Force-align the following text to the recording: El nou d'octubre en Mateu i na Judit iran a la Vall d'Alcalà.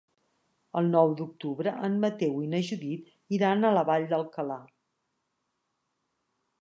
El 0.79 0.87
nou 0.93 1.11
d'octubre 1.19 1.73
en 1.89 1.99
Mateu 2.05 2.33
i 2.45 2.49
na 2.53 2.61
Judit 2.69 3.37
iran 3.39 3.63
a 3.63 3.73
la 3.79 3.85
Vall 3.91 4.09
d'Alcalà. 4.15 4.59